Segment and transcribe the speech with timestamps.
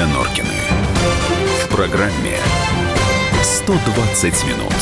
[0.00, 0.48] Юлия Норкины.
[1.62, 2.38] В программе
[3.42, 4.74] 120 минут.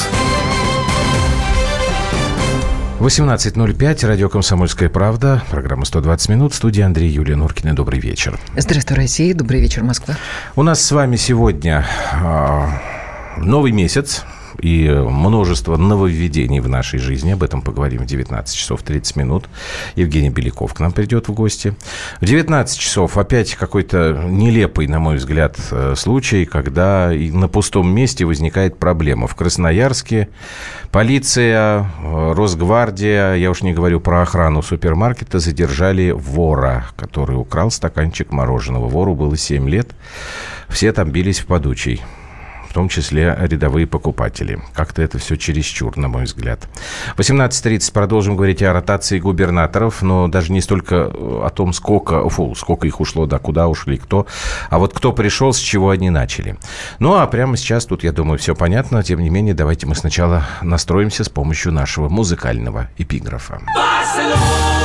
[3.00, 7.74] 18.05, радио «Комсомольская правда», программа «120 минут», студия Андрей Юлия Нуркина.
[7.74, 8.38] Добрый вечер.
[8.56, 10.14] Здравствуй, Россия, добрый вечер, Москва.
[10.54, 12.68] У нас с вами сегодня э,
[13.38, 14.24] новый месяц,
[14.58, 17.32] и множество нововведений в нашей жизни.
[17.32, 19.48] Об этом поговорим в 19 часов 30 минут.
[19.94, 21.74] Евгений Беляков к нам придет в гости.
[22.20, 28.24] В 19 часов опять какой-то нелепый, на мой взгляд, э, случай, когда на пустом месте
[28.24, 29.26] возникает проблема.
[29.26, 30.28] В Красноярске
[30.90, 38.32] полиция, э, Росгвардия, я уж не говорю про охрану супермаркета, задержали вора, который украл стаканчик
[38.32, 38.88] мороженого.
[38.88, 39.90] Вору было 7 лет.
[40.68, 42.17] Все там бились в подучей в
[42.78, 44.60] том числе рядовые покупатели.
[44.72, 46.68] Как-то это все чересчур, на мой взгляд.
[47.16, 52.54] 18.30 продолжим говорить о ротации губернаторов, но даже не столько э, о том, сколько, фу,
[52.54, 54.28] сколько их ушло, да, куда ушли, кто,
[54.70, 56.56] а вот кто пришел, с чего они начали.
[57.00, 59.02] Ну, а прямо сейчас тут, я думаю, все понятно.
[59.02, 63.60] Тем не менее, давайте мы сначала настроимся с помощью нашего музыкального эпиграфа.
[63.74, 64.77] Барселона!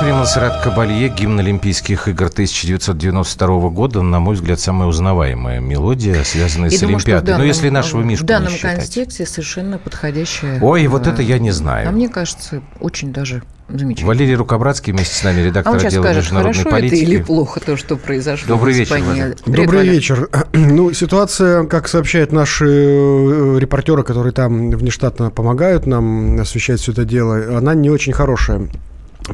[0.00, 6.70] Меркьюри, Монсеррат Кабалье, гимн Олимпийских игр 1992 года, на мой взгляд, самая узнаваемая мелодия, связанная
[6.70, 7.26] И с думаю, Олимпиадой.
[7.26, 10.58] Данном, ну, если нашего Мишку В данном контексте совершенно подходящая.
[10.62, 11.86] Ой, вот это я не знаю.
[11.86, 14.08] А мне кажется, очень даже замечательно.
[14.08, 17.02] Валерий Рукобратский вместе с нами, редактор а отдела скажет, международной хорошо политики.
[17.02, 19.36] это или плохо то, что произошло Добрый вечер, Валерий.
[19.44, 20.28] Добрый вечер.
[20.52, 27.04] Ну, ситуация, как сообщают наши э, репортеры, которые там внештатно помогают нам освещать все это
[27.04, 28.68] дело, она не очень хорошая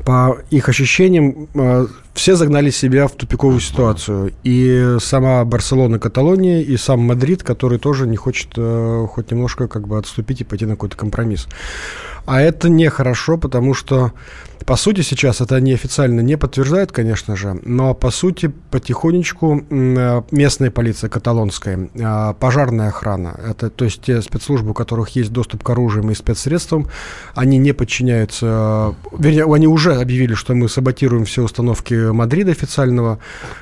[0.04, 4.32] по их ощущениям, э, все загнали себя в тупиковую ситуацию.
[4.44, 9.86] И сама Барселона, Каталония, и сам Мадрид, который тоже не хочет э, хоть немножко как
[9.86, 11.46] бы отступить и пойти на какой-то компромисс.
[12.24, 14.12] А это нехорошо, потому что
[14.66, 20.72] по сути, сейчас это неофициально не подтверждает, конечно же, но по сути потихонечку э, местная
[20.72, 25.70] полиция каталонская, э, пожарная охрана, это то есть те спецслужбы, у которых есть доступ к
[25.70, 26.88] оружиям и спецсредствам,
[27.36, 33.20] они не подчиняются, э, вернее, они уже объявили, что мы саботируем все установки Мадрида официального,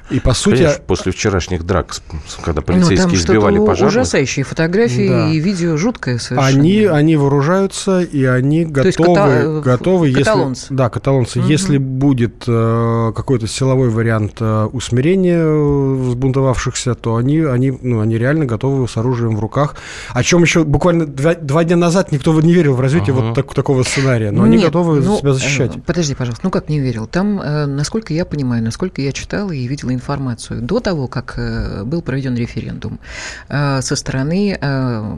[0.09, 0.63] и по сути...
[0.63, 1.95] Конечно, после вчерашних драк,
[2.43, 3.93] когда ну, полицейские ну, избивали пожарных.
[3.93, 5.29] ужасающие фотографии да.
[5.29, 6.61] и видео жуткое совершенно.
[6.61, 9.61] Они, они вооружаются, и они готовы, ката...
[9.63, 10.75] готовы если...
[10.75, 11.49] Да, каталонцы, угу.
[11.49, 18.47] если будет э, какой-то силовой вариант э, усмирения взбунтовавшихся, то они, они, ну, они реально
[18.47, 19.75] готовы с оружием в руках.
[20.11, 23.27] О чем еще буквально два, два дня назад никто не верил в развитие угу.
[23.27, 25.77] вот так, такого сценария, но Нет, они готовы ну, себя защищать.
[25.77, 27.09] Э, подожди, пожалуйста, ну как не верил?
[27.09, 31.83] Там, э, насколько я понимаю, насколько я читала и видела информацию, до того, как э,
[31.83, 33.01] был проведен референдум,
[33.49, 35.17] э, со стороны э,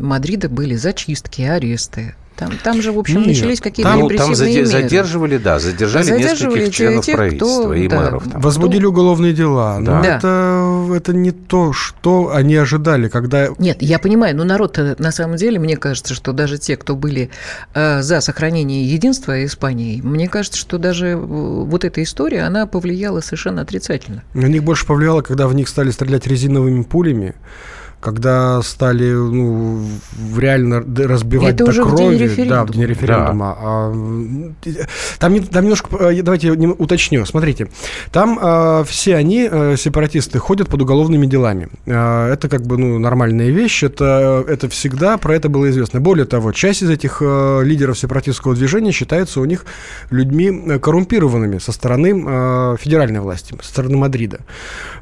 [0.00, 4.66] Мадрида были зачистки, аресты, там, там же, в общем, Нет, начались какие-то там, репрессивные там
[4.66, 8.24] задерживали, да, задержали, задерживали нескольких членов тех, правительства кто, и да, мэров.
[8.30, 8.40] Там.
[8.40, 8.90] Возбудили кто...
[8.90, 9.78] уголовные дела.
[9.80, 9.96] Да.
[9.96, 10.16] Но да.
[10.16, 13.48] это, это не то, что они ожидали, когда...
[13.58, 17.30] Нет, я понимаю, но народ на самом деле, мне кажется, что даже те, кто были
[17.74, 23.20] э, за сохранение единства Испании, мне кажется, что даже э, вот эта история, она повлияла
[23.20, 24.22] совершенно отрицательно.
[24.34, 27.34] На них больше повлияло, когда в них стали стрелять резиновыми пулями
[28.06, 29.84] когда стали ну,
[30.38, 33.58] реально разбивать Это до уже крови, в день да, в день референдума.
[33.60, 33.64] Да.
[33.64, 34.52] А,
[35.18, 37.24] там, там немножко, э, давайте я уточню.
[37.26, 37.68] Смотрите,
[38.12, 41.68] там а, все они, а, сепаратисты, ходят под уголовными делами.
[41.88, 46.00] А, это как бы ну, нормальная вещь, это, это всегда про это было известно.
[46.00, 49.66] Более того, часть из этих а, лидеров сепаратистского движения считается у них
[50.10, 54.38] людьми коррумпированными со стороны а, федеральной власти, со стороны Мадрида.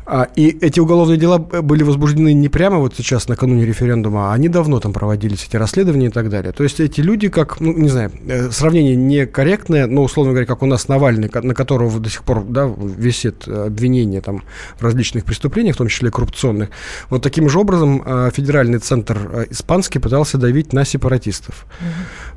[0.06, 4.80] А, и эти уголовные дела были возбуждены не прямо вот сейчас накануне референдума, они давно
[4.80, 6.52] там проводились, эти расследования и так далее.
[6.52, 10.62] То есть эти люди, как, ну, не знаю, э, сравнение некорректное, но, условно говоря, как
[10.62, 14.42] у нас Навальный, на которого до сих пор да, висит обвинение там,
[14.78, 16.70] в различных преступлениях, в том числе коррупционных.
[17.10, 21.66] Вот таким же образом э, федеральный центр испанский пытался давить на сепаратистов.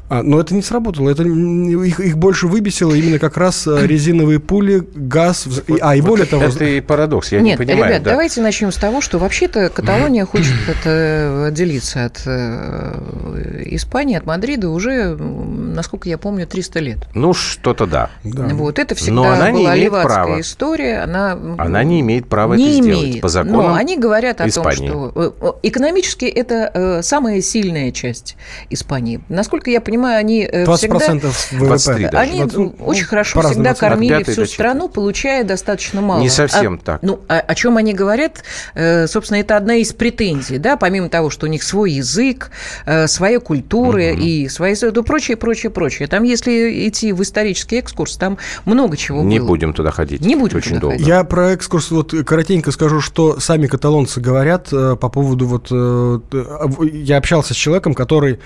[0.10, 1.10] А, но это не сработало.
[1.10, 5.48] Это их, их больше выбесило именно как раз резиновые пули, газ.
[5.82, 6.44] А, и более того...
[6.44, 7.92] Это и парадокс, я Нет, не понимаю.
[7.92, 8.12] ребят, да.
[8.12, 14.70] давайте начнем с того, что вообще-то Каталония хочет это отделиться от э, Испании, от Мадрида
[14.70, 17.00] уже, насколько я помню, 300 лет.
[17.14, 18.10] Ну, что-то да.
[18.24, 18.48] да.
[18.54, 20.40] Вот это всегда Но она была права.
[20.40, 21.00] история.
[21.00, 22.98] Она, она не имеет права не это имеет.
[23.00, 24.90] сделать по законам Но они говорят о Испании.
[24.90, 28.38] том, что э, экономически это э, самая сильная часть
[28.70, 29.20] Испании.
[29.28, 31.66] Насколько я понимаю, они 20% всегда...
[31.66, 31.68] ВВП.
[31.68, 32.18] 23 даже.
[32.18, 33.90] Они Вот, очень ну, хорошо всегда оценкам.
[33.90, 36.22] кормили От пятой всю страну, получая достаточно мало.
[36.22, 37.00] Не совсем А- так.
[37.02, 38.44] Ну, о, о чем они говорят?
[38.76, 42.52] Э, Собственно, это одна из претензий, да, помимо того, что у них свой язык,
[42.86, 46.08] э, своя культура и свои, ну, прочее, прочее, прочее.
[46.08, 49.48] Там, если идти в исторический экскурс, там много чего Не было.
[49.48, 50.22] будем туда ходить.
[50.22, 50.94] Не будем Очень туда долго.
[50.96, 51.08] ходить.
[51.08, 55.68] Я про экскурс вот коротенько скажу, что сами каталонцы говорят э, по поводу вот...
[55.72, 58.40] э, э, я общался с человеком, который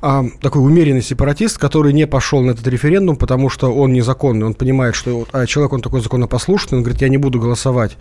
[0.00, 4.46] а, такой умеренный сепаратист, который не пошел на этот референдум, потому что он незаконный.
[4.46, 7.96] Он понимает, что а человек, он такой законопослушный, он говорит, я не буду голосовать,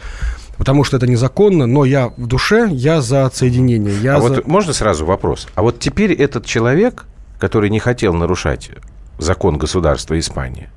[0.58, 3.96] потому что это незаконно, но я в душе, я за отсоединение.
[4.02, 4.28] Я а за...
[4.28, 5.48] вот можно сразу вопрос?
[5.56, 7.06] А вот теперь этот человек,
[7.40, 8.70] который не хотел нарушать
[9.18, 10.70] закон государства Испании,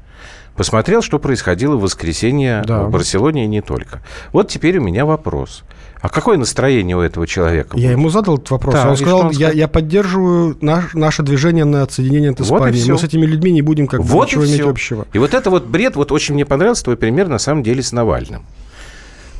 [0.56, 2.84] посмотрел, что происходило в воскресенье Да.
[2.84, 4.00] в Барселоне и не только.
[4.32, 5.64] Вот теперь у меня вопрос.
[6.00, 7.76] А какое настроение у этого человека?
[7.76, 8.74] Я ему задал этот вопрос.
[8.74, 9.52] Так, а он сказал, он я, сказал?
[9.52, 12.80] я поддерживаю наш, наше движение на отсоединение от Вот и Испании.
[12.80, 12.92] всё.
[12.92, 14.70] Мы с этими людьми не будем как бы Вот ничего и иметь всё.
[14.70, 15.06] общего.
[15.12, 17.92] И вот это вот бред, вот очень мне понравился твой пример на самом деле с
[17.92, 18.44] Навальным.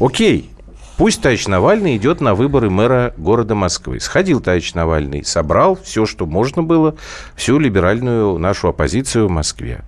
[0.00, 0.50] Окей,
[0.98, 3.98] пусть товарищ Навальный идет на выборы мэра города Москвы.
[4.00, 6.94] Сходил товарищ Навальный, собрал все, что можно было,
[7.36, 9.82] всю либеральную нашу оппозицию в Москве.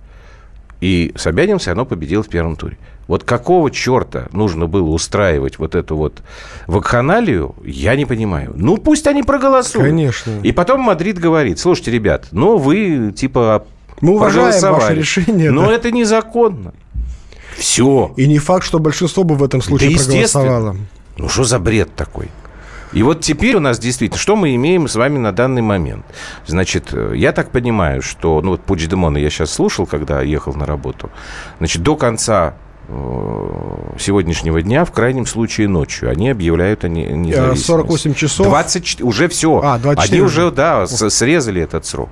[0.81, 2.77] И Собянин все равно победил в первом туре.
[3.07, 6.21] Вот какого черта нужно было устраивать вот эту вот
[6.67, 8.53] вакханалию, я не понимаю.
[8.55, 9.87] Ну, пусть они проголосуют.
[9.87, 10.39] Конечно.
[10.41, 13.65] И потом Мадрид говорит, слушайте, ребят, ну вы типа
[14.01, 15.51] Мы уважаем ваше решение.
[15.51, 15.73] Но да.
[15.73, 16.73] это незаконно.
[17.57, 18.13] Все.
[18.17, 20.77] И не факт, что большинство бы в этом случае Да, проголосовало.
[21.17, 22.29] Ну что за бред такой?
[22.93, 26.05] И вот теперь у нас действительно, что мы имеем с вами на данный момент?
[26.45, 31.09] Значит, я так понимаю, что, ну вот Пучдемона я сейчас слушал, когда ехал на работу,
[31.57, 32.53] значит, до конца
[33.99, 37.65] сегодняшнего дня, в крайнем случае ночью, они объявляют о не- независимости.
[37.65, 38.47] 48 часов.
[38.47, 39.61] 24, уже все.
[39.63, 40.51] А, 24 Они уже.
[40.51, 42.09] да, срезали этот срок.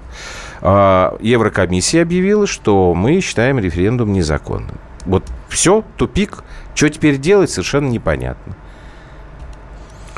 [0.61, 4.77] А, Еврокомиссия объявила, что мы считаем референдум незаконным.
[5.05, 6.43] Вот все, тупик.
[6.75, 8.55] Что теперь делать, совершенно непонятно.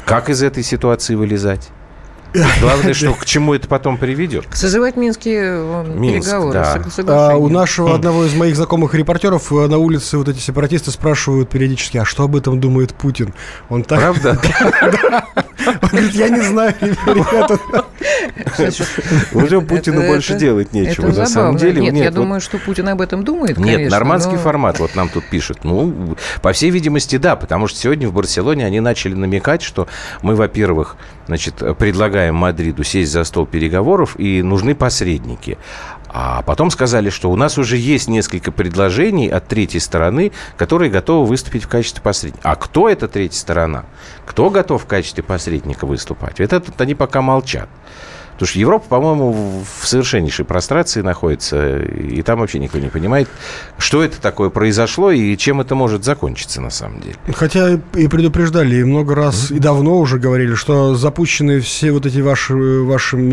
[0.06, 1.70] Как из этой ситуации вылезать?
[2.62, 4.46] Главное, что к чему это потом приведет.
[4.54, 7.32] Созывать минские э, Минск, переговоры, да.
[7.32, 11.50] А, у нашего одного из моих знакомых репортеров э, на улице вот эти сепаратисты спрашивают
[11.50, 13.34] периодически, а что об этом думает Путин?
[13.70, 14.00] Он так...
[14.00, 14.42] Правда?
[15.66, 17.60] Он говорит, я не знаю, ребята.
[19.34, 21.08] Уже Путину больше делать нечего.
[21.08, 24.80] На самом деле, Нет, я думаю, что Путин об этом думает, Нет, нормандский но- формат,
[24.80, 25.60] вот нам тут пишут.
[25.64, 29.88] Ну, по всей видимости, да, потому что сегодня в Барселоне они начали намекать, что
[30.22, 30.96] мы, во-первых,
[31.28, 35.58] значит, предлагаем Мадриду сесть за стол переговоров, и нужны посредники.
[36.16, 41.26] А потом сказали, что у нас уже есть несколько предложений от третьей стороны, которые готовы
[41.26, 42.52] выступить в качестве посредника.
[42.52, 43.86] А кто эта третья сторона?
[44.28, 46.40] Кто готов в качестве посредника выступать?
[46.40, 47.68] Это они пока молчат.
[48.34, 53.28] Потому что Европа, по-моему, в совершеннейшей прострации находится, и там вообще никто не понимает,
[53.78, 57.16] что это такое произошло и чем это может закончиться на самом деле.
[57.34, 62.20] Хотя и предупреждали, и много раз, и давно уже говорили, что запущены все вот эти
[62.20, 62.54] ваши,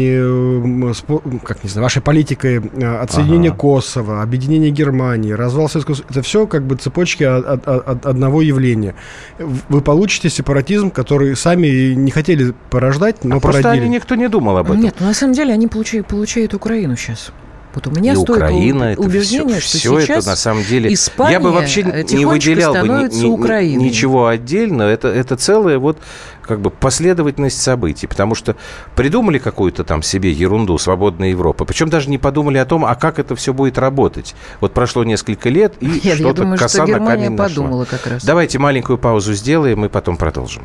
[0.01, 3.59] вашими, как не знаю, вашей политикой э, отсоединение Ага.
[3.59, 8.43] Косово, объединение Германии, развал Советского Союза, это все как бы цепочки от, от- от одного
[8.43, 8.95] явления.
[9.39, 13.85] Вы получите сепаратизм, который сами не хотели порождать, но А просто породили.
[13.87, 14.81] они, никто не думал об этом.
[14.83, 17.33] Нет, ну, на самом деле они получают, получают Украину сейчас.
[17.73, 20.37] Вот у меня и стойкое Украина, уб- это убеждение, все, что все сейчас это на
[20.37, 20.93] самом деле...
[20.93, 23.85] Испания я бы вообще не выделял бы ни- ни- Украиной.
[23.85, 24.83] ничего отдельно.
[24.83, 25.97] Это, это целая вот
[26.43, 28.09] как бы последовательность событий.
[28.09, 28.57] Потому что
[28.97, 31.65] придумали какую-то там себе ерунду «Свободная Европа».
[31.65, 34.35] Причем даже не подумали о том, а как это все будет работать.
[34.61, 37.47] Вот прошло несколько лет, и Нет, я что-то думаю, коса что Германия камень нашла.
[37.49, 38.25] подумала как раз.
[38.25, 40.65] Давайте маленькую паузу сделаем и потом продолжим.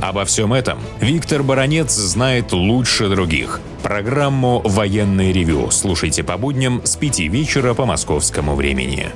[0.00, 3.60] Обо всем этом Виктор Баранец знает лучше других.
[3.82, 9.10] Программу «Военный ревю» слушайте по будням с 5 вечера по московскому времени.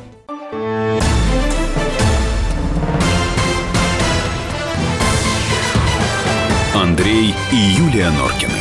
[6.75, 8.53] Андрей и Юлия Норкины.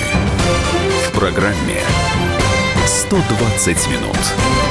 [1.08, 1.82] В программе
[2.86, 4.71] «120 минут».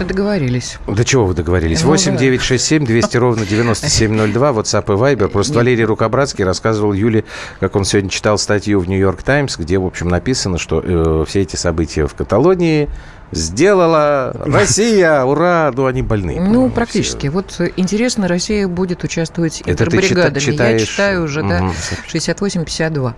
[0.00, 0.78] И договорились.
[0.86, 1.82] До чего вы договорились?
[1.82, 2.18] Ну, 8 да.
[2.18, 5.28] 9 6 7 200 ровно 9702, WhatsApp и Viber.
[5.28, 7.24] Просто Валерий Рукобратский рассказывал Юле,
[7.60, 11.42] как он сегодня читал статью в Нью-Йорк Таймс, где, в общем, написано, что э, все
[11.42, 12.88] эти события в Каталонии
[13.32, 15.70] сделала Россия, ура!
[15.74, 16.40] Ну, они больные.
[16.40, 17.18] Ну, практически.
[17.28, 17.30] все.
[17.30, 20.34] Вот э, интересно, Россия будет участвовать Это ты чита- интербригадами.
[20.34, 20.88] Я читаешь?
[20.88, 21.72] читаю уже, да, Мгм.
[22.12, 23.12] 68-52.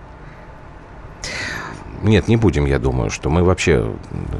[2.03, 3.85] Нет, не будем, я думаю, что мы вообще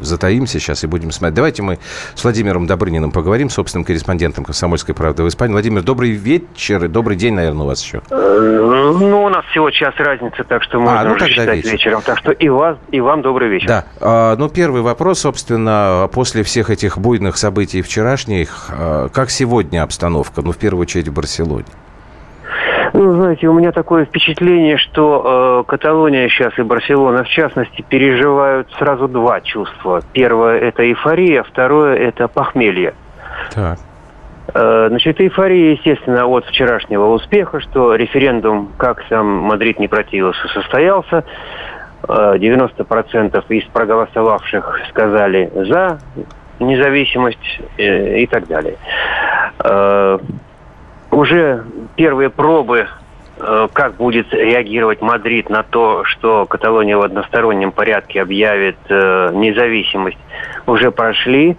[0.01, 1.35] затаимся сейчас и будем смотреть.
[1.35, 1.79] Давайте мы
[2.13, 5.53] с Владимиром Добрыниным поговорим, собственным корреспондентом «Комсомольской правды» в Испании.
[5.53, 8.01] Владимир, добрый вечер и добрый день, наверное, у вас еще.
[8.09, 11.71] Э, Ну, у нас всего час разницы, так что можно ну уже считать вечер.
[11.71, 12.01] вечером.
[12.01, 13.67] Так что и вас, и вам добрый вечер.
[13.67, 13.85] Да.
[13.99, 20.41] А, ну, первый вопрос, собственно, после всех этих буйных событий вчерашних, а, как сегодня обстановка,
[20.41, 21.65] ну, в первую очередь в Барселоне?
[22.93, 28.71] Ну, знаете, у меня такое впечатление, что э, Каталония сейчас и Барселона, в частности, переживают
[28.77, 30.01] сразу два чувства.
[30.13, 32.93] Первое– это эйфория, второе– это похмелье.
[33.51, 33.79] Так.
[34.53, 41.23] Э, Значит, эйфория, естественно, от вчерашнего успеха, что референдум, как сам Мадрид не противился, состоялся.
[42.07, 45.97] Э, 90% из проголосовавших сказали «за»,
[46.59, 48.77] независимость э, и так далее.
[49.63, 50.19] Э,
[51.11, 51.63] Уже
[51.95, 52.87] первые пробы,
[53.37, 60.17] э, как будет реагировать Мадрид на то, что Каталония в одностороннем порядке объявит э, независимость,
[60.67, 61.57] уже прошли.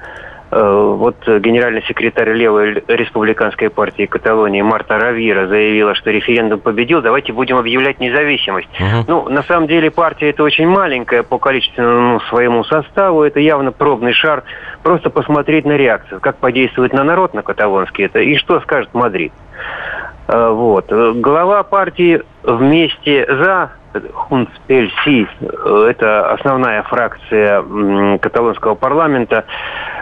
[0.51, 7.33] Э, Вот генеральный секретарь левой республиканской партии Каталонии Марта Равира заявила, что референдум победил, давайте
[7.33, 8.69] будем объявлять независимость.
[8.79, 9.05] Мгм.
[9.09, 13.23] Ну, на самом деле партия это очень маленькая по количественному своему составу.
[13.23, 14.45] Это явно пробный шар.
[14.83, 19.33] Просто посмотреть на реакцию, как подействует на народ, на каталонский это, и что скажет Мадрид.
[20.27, 20.91] Э, Вот.
[20.91, 23.73] Э, Глава партии вместе за
[24.13, 25.29] Хунспельси,
[25.89, 27.63] это основная фракция
[28.19, 29.45] каталонского парламента,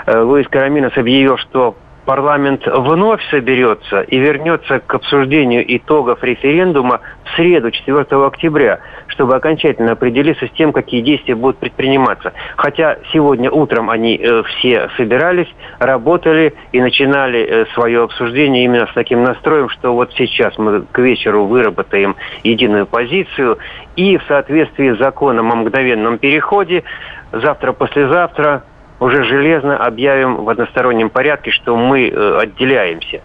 [0.06, 1.76] э, Луис Караминос объявил, что
[2.06, 8.80] парламент вновь соберется и вернется к обсуждению итогов референдума в среду, 4 октября,
[9.12, 12.32] чтобы окончательно определиться с тем, какие действия будут предприниматься.
[12.56, 18.94] Хотя сегодня утром они э, все собирались, работали и начинали э, свое обсуждение именно с
[18.94, 23.58] таким настроем, что вот сейчас мы к вечеру выработаем единую позицию
[23.96, 26.84] и в соответствии с законом о мгновенном переходе
[27.32, 28.64] завтра-послезавтра
[29.00, 33.20] уже железно объявим в одностороннем порядке, что мы э, отделяемся.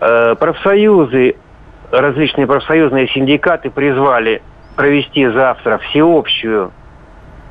[0.00, 1.36] Э, профсоюзы,
[1.90, 4.42] различные профсоюзные синдикаты призвали
[4.76, 6.72] провести завтра всеобщую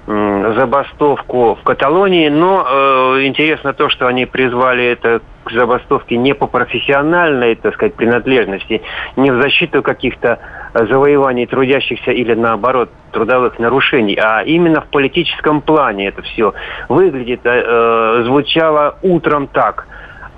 [0.08, 6.46] забастовку в Каталонии, но э, интересно то, что они призвали это к забастовке не по
[6.46, 8.84] профессиональной, так сказать, принадлежности,
[9.16, 10.38] не в защиту каких-то
[10.76, 16.54] э, завоеваний трудящихся или наоборот трудовых нарушений, а именно в политическом плане это все
[16.88, 19.88] выглядит, э, э, звучало утром так.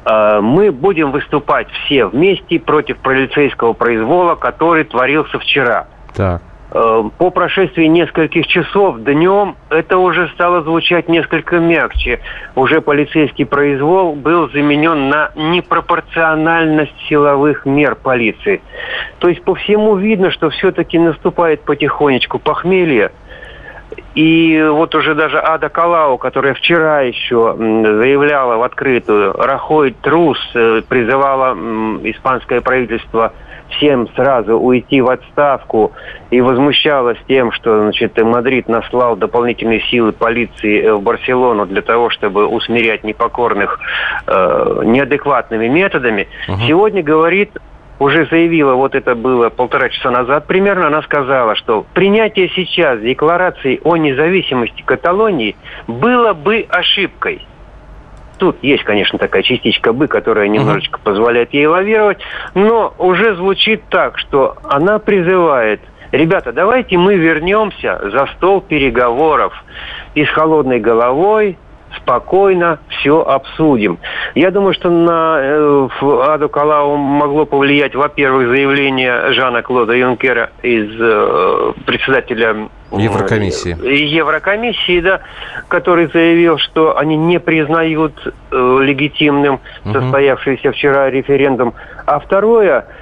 [0.06, 5.88] Э, Мы будем выступать все вместе против полицейского произвола, который творился вчера.
[6.16, 6.42] Так.
[6.72, 12.20] Э, По прошествии нескольких часов днем это уже стало звучать несколько мягче.
[12.56, 18.62] Уже полицейский произвол был заменен на непропорциональность силовых мер полиции.
[19.20, 23.12] То есть по всему видно, что все-таки наступает потихонечку похмелье.
[24.16, 30.82] И вот уже даже Ада Калау, которая вчера еще заявляла в открытую, Рахой Трус э,
[30.88, 31.54] призывала
[32.04, 33.32] испанское правительство
[33.72, 35.92] всем сразу уйти в отставку
[36.30, 42.10] и возмущалась тем, что значит, Мадрид наслал дополнительные силы полиции э, в Барселону для того,
[42.10, 43.80] чтобы усмирять непокорных
[44.26, 46.28] э, неадекватными методами.
[46.68, 47.52] Сегодня говорит
[48.00, 53.82] уже заявила, вот это было полтора часа назад примерно, она сказала, что принятие сейчас декларации
[53.84, 55.56] о независимости Каталонии
[55.88, 57.42] было бы ошибкой.
[58.38, 62.20] Тут есть, конечно, такая частичка «бы», которая немножечко позволяет ей лавировать,
[62.54, 69.54] но уже звучит так, что она призывает Ребята, давайте мы вернемся за стол переговоров
[70.16, 71.58] и с холодной головой
[71.96, 73.98] спокойно все обсудим.
[74.36, 80.90] Я думаю, что на э, Аду Калау могло повлиять, во-первых, заявление Жана Клода Юнкера из
[81.00, 83.76] э, председателя Еврокомиссии.
[84.16, 85.22] Еврокомиссии, да,
[85.68, 91.74] который заявил, что они не признают э, легитимным состоявшийся вчера референдум.
[92.06, 92.97] А второе, Э,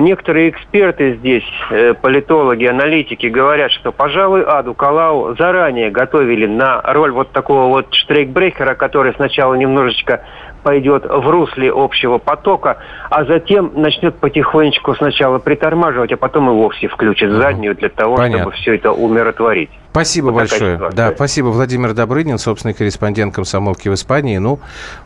[0.00, 7.12] некоторые эксперты здесь, э, политологи, аналитики, говорят, что, пожалуй, Аду Калау заранее готовили на роль
[7.12, 10.24] вот такого вот штрейкбрейкера, который сначала немножечко
[10.66, 16.88] пойдет в русле общего потока, а затем начнет потихонечку сначала притормаживать, а потом и вовсе
[16.88, 18.50] включит заднюю для того, Понятно.
[18.50, 19.70] чтобы все это умиротворить.
[19.92, 20.90] Спасибо вот большое.
[20.92, 21.46] Да, спасибо.
[21.46, 24.38] Владимир Добрынин, собственный корреспондент комсомолки в Испании.
[24.38, 24.58] Ну,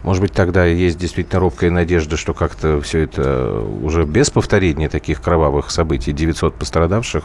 [0.02, 5.20] может быть, тогда есть действительно робкая надежда, что как-то все это уже без повторения таких
[5.20, 7.24] кровавых событий, 900 пострадавших,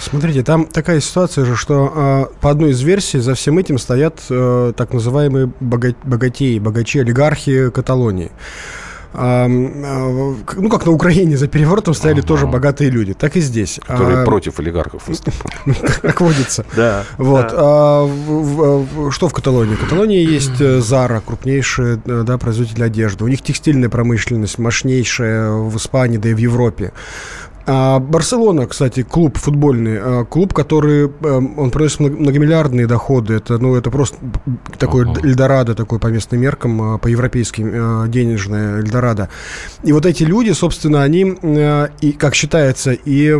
[0.00, 4.20] Смотрите, там такая ситуация же, что э, по одной из версий за всем этим стоят
[4.30, 8.30] э, так называемые бога- богатеи, богачи, олигархи Каталонии.
[9.16, 12.26] А, ну, как на Украине за переворотом стояли ага.
[12.26, 13.78] тоже богатые люди, так и здесь.
[13.86, 15.04] Которые а, против олигархов
[16.02, 16.66] Как водится.
[16.74, 17.04] Да.
[17.16, 17.46] Вот.
[17.52, 18.10] А,
[19.12, 19.76] что в Каталонии?
[19.76, 23.22] В Каталонии есть Зара, крупнейший да, производитель одежды.
[23.24, 26.92] У них текстильная промышленность мощнейшая в Испании, да и в Европе.
[27.66, 33.34] А Барселона, кстати, клуб футбольный, а, клуб, который эм, он приносит многомиллиардные доходы.
[33.34, 34.18] Это, ну, это просто
[34.78, 35.24] такой uh-huh.
[35.24, 39.30] Эльдорадо, такой по местным меркам, а, по европейским денежное Эльдорадо.
[39.82, 43.34] И вот эти люди, собственно, они, э, и, как считается, и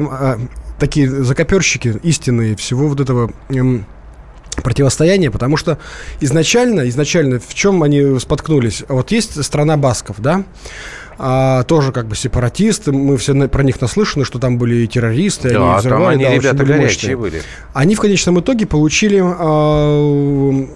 [0.78, 3.86] такие закоперщики истинные всего вот этого эм,
[4.62, 5.78] противостояние, потому что
[6.20, 8.84] изначально, изначально в чем они споткнулись?
[8.88, 10.44] Вот есть страна басков, да?
[11.18, 12.92] А, тоже как бы сепаратисты.
[12.92, 15.50] Мы все про них наслышаны, что там были и террористы.
[15.50, 17.42] Да, они взрывали, там они, да, ребята, горячие были.
[17.72, 20.66] Они в конечном итоге получили а,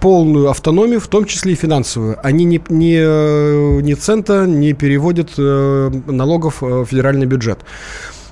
[0.00, 2.18] полную автономию, в том числе и финансовую.
[2.22, 7.60] Они ни, ни, ни цента не переводят э, налогов в федеральный бюджет.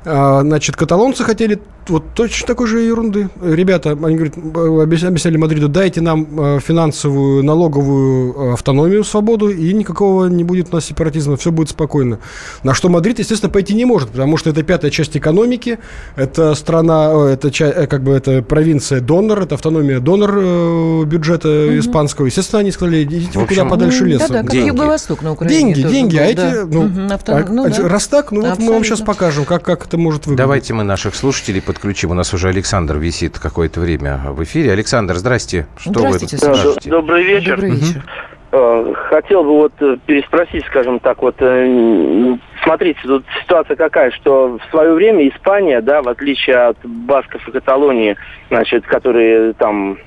[0.04, 1.60] А, значит, каталонцы хотели
[1.90, 3.28] вот точно такой же ерунды.
[3.42, 10.26] Ребята, они говорят, объясняли Мадриду, дайте нам э, финансовую, налоговую э, автономию, свободу, и никакого
[10.26, 12.18] не будет у нас сепаратизма, все будет спокойно.
[12.62, 15.78] На что Мадрид, естественно, пойти не может, потому что это пятая часть экономики,
[16.16, 21.78] это страна, это э, как бы это провинция донор, это автономия донор бюджета угу.
[21.78, 22.26] испанского.
[22.26, 24.28] Естественно, они сказали, идите общем, куда подальше леса.
[24.28, 25.74] Да, да, как Юго-Восток на Украине.
[25.74, 27.36] Деньги, деньги, был, а эти, ну, угу, авто...
[27.36, 27.88] а, ну да.
[27.88, 28.64] раз так, ну Абсолютно.
[28.64, 30.38] вот мы вам сейчас покажем, как, как это может выглядеть.
[30.38, 31.79] Давайте мы наших слушателей подключим.
[31.82, 34.72] У нас уже Александр висит какое-то время в эфире.
[34.72, 35.66] Александр, здрасте.
[35.78, 36.90] Что Здравствуйте, вы скажете?
[36.90, 37.56] Добрый вечер.
[37.56, 38.04] Добрый вечер.
[38.52, 38.94] Угу.
[39.08, 44.70] Хотел бы вот э, переспросить, скажем так, вот э, смотрите, тут ситуация какая, что в
[44.70, 48.16] свое время Испания, да, в отличие от Басков и Каталонии,
[48.48, 49.98] значит, которые там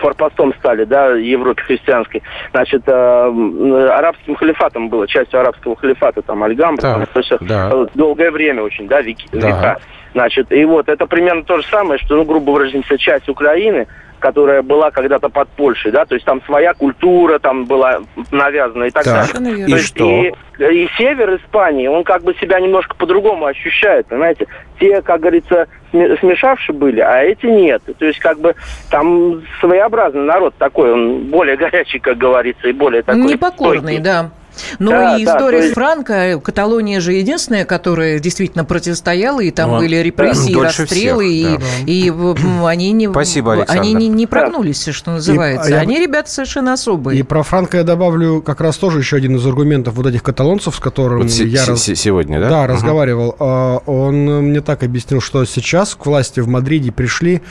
[0.00, 6.82] форпостом стали, да, Европе христианской, значит, э, арабским халифатом было, частью арабского халифата, там, Альгамбра,
[6.82, 7.86] там, то есть, да.
[7.94, 9.48] долгое время очень, да, веки, да.
[9.48, 9.80] века.
[10.12, 13.88] Значит, и вот это примерно то же самое, что, ну, грубо выразимся, часть Украины,
[14.24, 18.90] которая была когда-то под Польшей, да, то есть там своя культура там была навязана и
[18.90, 19.32] так, так.
[19.34, 19.66] далее.
[19.66, 20.08] И то что?
[20.08, 24.46] И, и север Испании, он как бы себя немножко по-другому ощущает, понимаете?
[24.78, 27.82] Те, как говорится, смешавшие были, а эти нет.
[27.98, 28.54] То есть как бы
[28.90, 33.22] там своеобразный народ такой, он более горячий, как говорится, и более такой...
[33.22, 34.02] Непокорный, стойкий.
[34.02, 34.30] да.
[34.78, 35.74] Ну да, и да, история есть...
[35.74, 41.60] Франко, Каталония же единственная, которая действительно противостояла, и там ну, были репрессии, да, расстрелы, всех,
[41.86, 42.40] и, да.
[42.40, 45.70] и, и они, не, Спасибо, они не, не прогнулись, что называется.
[45.70, 46.00] И, они, я...
[46.00, 47.18] ребята, совершенно особые.
[47.18, 50.76] И про Франко я добавлю как раз тоже еще один из аргументов вот этих каталонцев,
[50.76, 51.64] с которым вот я...
[51.64, 51.84] Раз...
[51.84, 52.48] Сегодня, да?
[52.48, 52.72] Да, угу.
[52.72, 53.36] разговаривал.
[53.38, 57.42] А, он мне так объяснил, что сейчас к власти в Мадриде пришли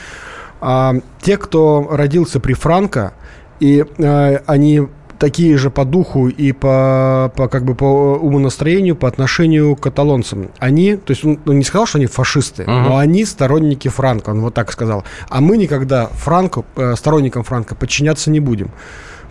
[0.60, 3.14] а, те, кто родился при Франко,
[3.60, 4.88] и а, они
[5.24, 10.50] такие же по духу и по, по как бы по умонастроению по отношению к каталонцам.
[10.58, 12.82] Они, то есть он не сказал, что они фашисты, uh-huh.
[12.88, 15.04] но они сторонники Франка, он вот так сказал.
[15.30, 18.70] А мы никогда Франко, э, сторонникам Франка подчиняться не будем.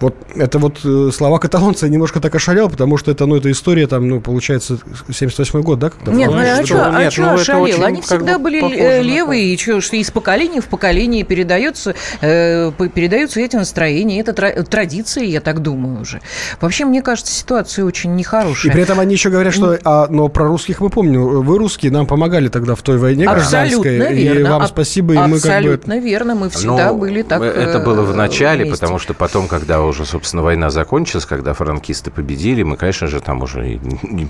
[0.03, 3.87] Вот это вот э, слова каталонца немножко так ошалел, потому что это, ну, это история,
[3.87, 4.77] там, ну, получается,
[5.09, 5.91] 78 год, да?
[5.91, 7.83] Когда нет, ну, а что, а что ну, ошалел?
[7.85, 13.39] Они всегда были э, левые, и что, что из поколения в поколение передается, э, передаются
[13.39, 14.33] эти настроения, это
[14.65, 16.19] традиции, я так думаю уже.
[16.59, 18.71] Вообще, мне кажется, ситуация очень нехорошая.
[18.71, 21.93] И при этом они еще говорят, что, а, но про русских мы помним, вы русские
[21.93, 24.39] нам помогали тогда в той войне гражданской, Абсолютно верно.
[24.39, 25.35] и вам спасибо, и мы как бы...
[25.37, 28.81] Абсолютно верно, мы всегда ну, были так Это было в начале, вместе.
[28.81, 33.19] потому что потом, когда уже уже, собственно, война закончилась, когда франкисты победили, мы, конечно же,
[33.19, 33.79] там уже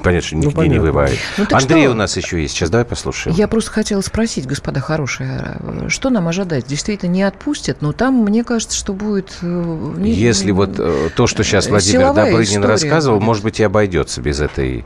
[0.04, 1.16] понятно, что ну, нигде ну, не воевали.
[1.38, 1.92] Ну, Андрей что?
[1.92, 2.54] у нас еще есть.
[2.54, 3.36] Сейчас давай послушаем.
[3.36, 6.68] Я просто хотела спросить, господа хорошие, что нам ожидать?
[6.68, 9.38] Действительно не отпустят, но там, мне кажется, что будет...
[9.42, 13.26] Э, не, Если вот э, то, что сейчас Владимир Добрынин рассказывал, будет.
[13.26, 14.86] может быть, и обойдется без этой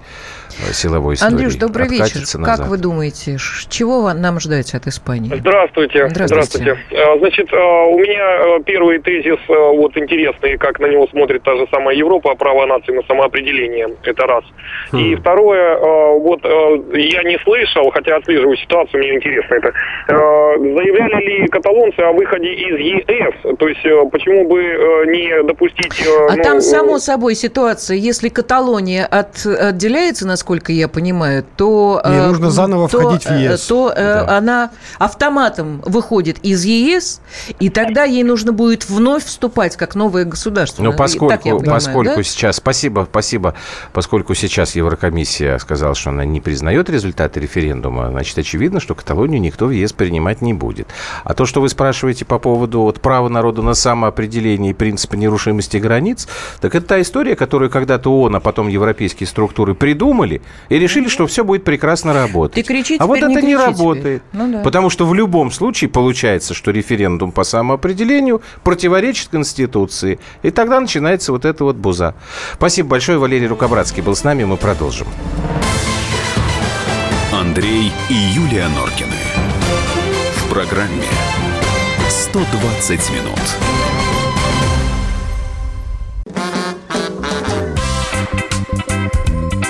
[0.60, 1.34] Э, силовой истории.
[1.34, 2.22] Андрюш, добрый вечер.
[2.40, 2.46] Назад.
[2.46, 3.38] Как вы думаете,
[3.70, 5.34] чего нам ждать от Испании?
[5.36, 6.10] Здравствуйте.
[6.10, 6.28] Здравствуйте.
[6.28, 6.78] Здравствуйте.
[6.92, 11.44] А, значит, а, у меня э, первый тезис э, вот интересный, как на него смотрит
[11.44, 13.88] та же самая Европа, право нации на самоопределение.
[14.04, 14.44] Это раз.
[14.92, 14.98] Хм.
[14.98, 15.78] И второе,
[16.20, 19.74] вот я не слышал, хотя отслеживаю ситуацию, мне интересно это.
[20.08, 23.58] Заявляли ли каталонцы о выходе из ЕС?
[23.58, 24.62] То есть почему бы
[25.08, 25.94] не допустить...
[26.30, 32.02] А ну, там, само собой, ситуация, если Каталония от, отделяется, насколько я понимаю, то...
[32.06, 33.66] Ей э, нужно заново то, входить в э, ЕС.
[33.68, 34.38] То э, да.
[34.38, 37.22] она автоматом выходит из ЕС,
[37.60, 40.47] и тогда ей нужно будет вновь вступать как новое государство.
[40.92, 42.24] Ну, поскольку, понимаю, поскольку да?
[42.24, 42.58] сейчас...
[42.58, 43.54] Спасибо, спасибо.
[43.94, 49.68] Поскольку сейчас Еврокомиссия сказала, что она не признает результаты референдума, значит, очевидно, что Каталонию никто
[49.68, 50.88] в ЕС принимать не будет.
[51.24, 55.78] А то, что вы спрашиваете по поводу вот, права народа на самоопределение и принципа нерушимости
[55.78, 56.28] границ,
[56.62, 61.28] так это та история, которую когда-то ООН, а потом европейские структуры придумали, и решили, что
[61.28, 62.58] все будет прекрасно работать.
[62.58, 64.24] И кричите, а вот это не, не работает.
[64.34, 64.60] Ну, да.
[64.60, 70.20] Потому что в любом случае получается, что референдум по самоопределению противоречит Конституции.
[70.44, 72.16] И тогда начинается вот эта вот буза.
[72.54, 73.18] Спасибо большое.
[73.18, 74.44] Валерий Рукобратский был с нами.
[74.44, 75.08] Мы продолжим.
[77.32, 79.18] Андрей и Юлия Норкины.
[80.38, 81.08] В программе
[82.10, 83.58] 120 минут.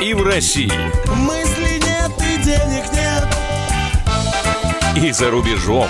[0.08, 0.71] и в России.
[1.17, 3.27] Мысли нет и денег нет.
[4.95, 5.89] И за рубежом.